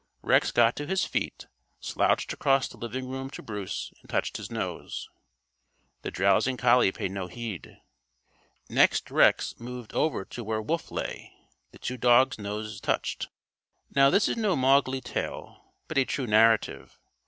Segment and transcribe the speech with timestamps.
[0.23, 1.45] Rex got to his feet,
[1.79, 5.07] slouched across the living room to Bruce and touched his nose.
[6.01, 7.77] The drowsing collie paid no heed.
[8.67, 11.31] Next Rex moved over to where Wolf lay.
[11.71, 13.27] The two dogs' noses touched.
[13.95, 16.97] Now, this is no Mowgli tale, but a true narrative.